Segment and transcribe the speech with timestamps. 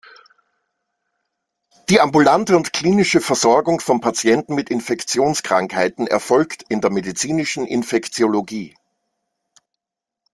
[1.89, 8.75] Die ambulante und klinische Versorgung von Patienten mit Infektionskrankheiten erfolgt in der "medizinischen Infektiologie".